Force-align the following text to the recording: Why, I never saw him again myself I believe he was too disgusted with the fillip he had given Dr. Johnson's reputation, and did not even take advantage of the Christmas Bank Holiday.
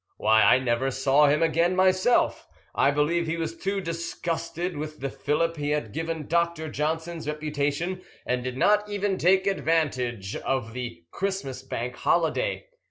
Why, 0.17 0.41
I 0.41 0.57
never 0.57 0.89
saw 0.89 1.27
him 1.27 1.43
again 1.43 1.75
myself 1.75 2.47
I 2.73 2.89
believe 2.89 3.27
he 3.27 3.37
was 3.37 3.55
too 3.55 3.79
disgusted 3.79 4.75
with 4.75 4.99
the 4.99 5.11
fillip 5.11 5.57
he 5.57 5.69
had 5.69 5.91
given 5.93 6.25
Dr. 6.25 6.69
Johnson's 6.69 7.27
reputation, 7.27 8.01
and 8.25 8.43
did 8.43 8.57
not 8.57 8.89
even 8.89 9.19
take 9.19 9.45
advantage 9.45 10.35
of 10.37 10.73
the 10.73 11.03
Christmas 11.11 11.61
Bank 11.61 11.97
Holiday. 11.97 12.65